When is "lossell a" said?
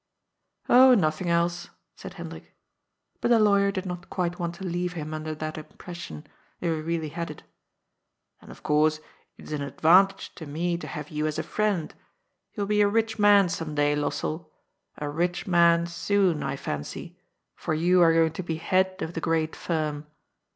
13.95-15.07